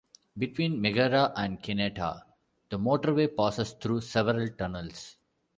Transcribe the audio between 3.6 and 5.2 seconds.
through several tunnels.